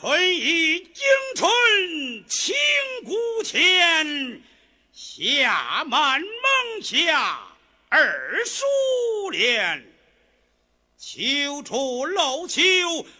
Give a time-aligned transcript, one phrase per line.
[0.00, 2.54] 春雨惊春清
[3.04, 4.40] 谷前，
[4.92, 7.40] 夏满蒙下
[7.88, 8.64] 二叔
[9.30, 9.84] 连。
[10.96, 12.62] 秋处露秋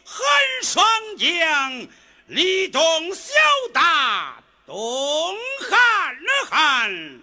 [0.05, 0.25] 寒
[0.63, 0.87] 霜
[1.17, 1.89] 降，
[2.29, 3.35] 立冬小
[3.75, 5.37] 大冬
[5.69, 6.17] 寒
[6.49, 7.21] 寒。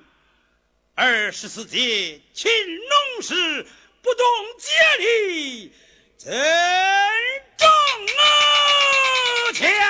[0.95, 3.65] 二十四节勤农时，
[4.01, 4.25] 不懂
[4.59, 5.71] 节礼
[6.17, 6.29] 怎
[7.55, 7.69] 挣
[8.05, 8.34] 钱？
[9.55, 9.65] 声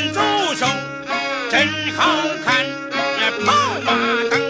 [0.00, 0.20] 人助
[0.54, 0.66] 手，
[1.50, 2.06] 真好
[2.42, 2.64] 看，
[3.44, 4.49] 跑马灯。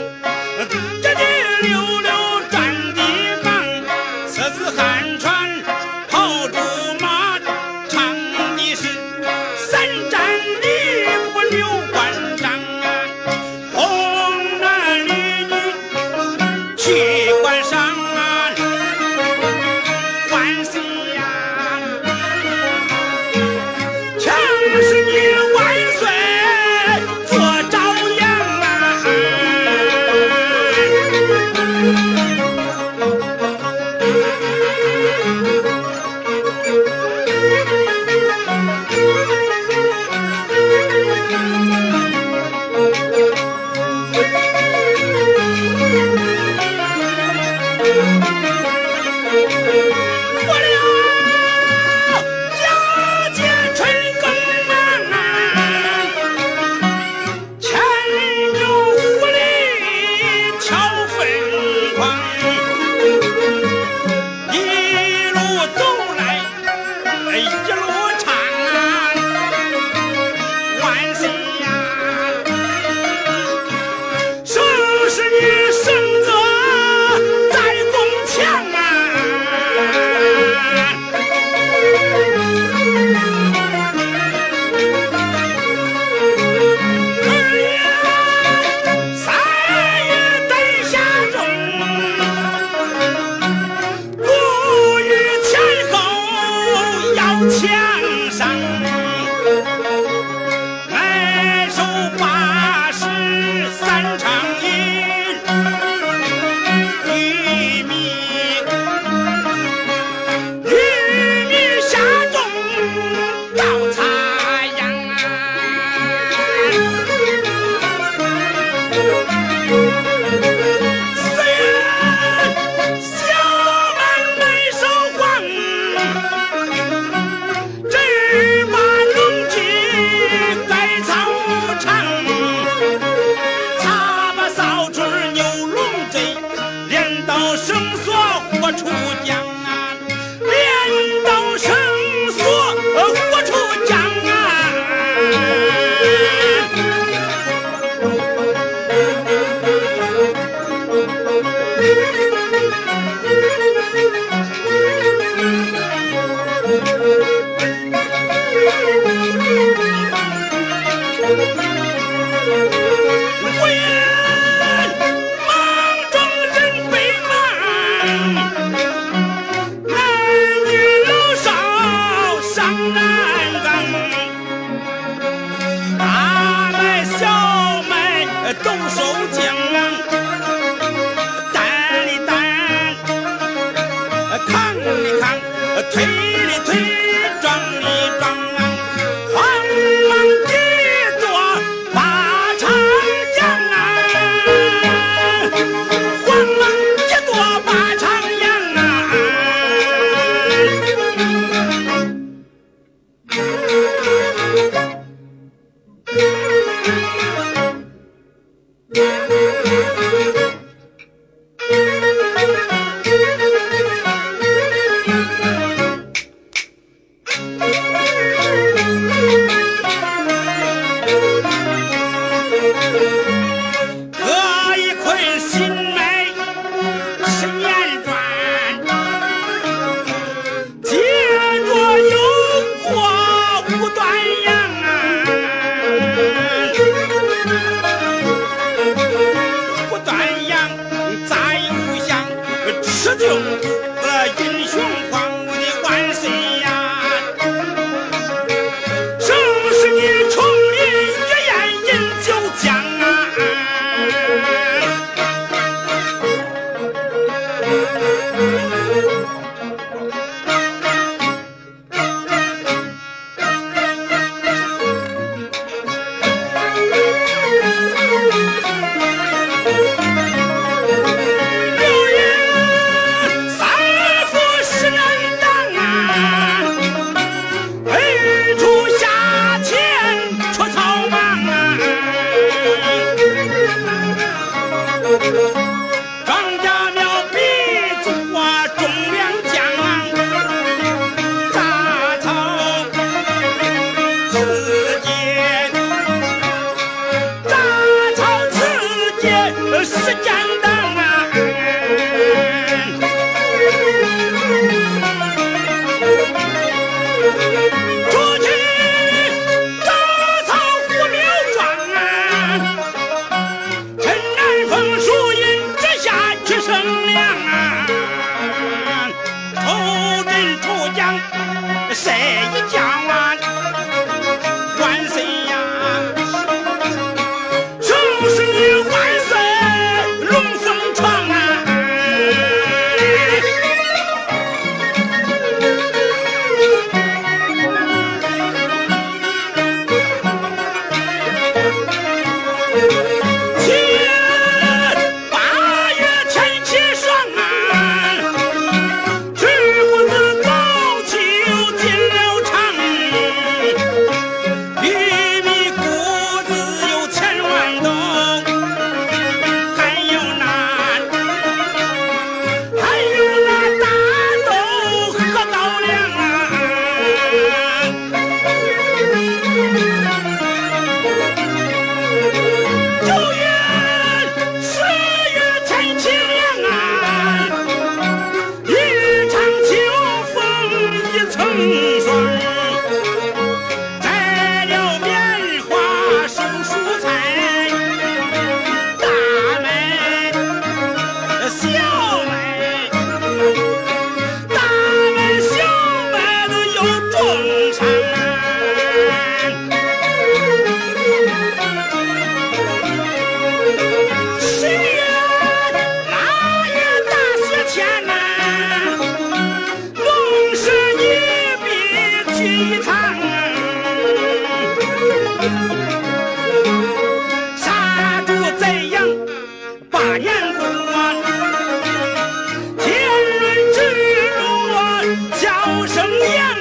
[425.86, 426.59] 扬一世。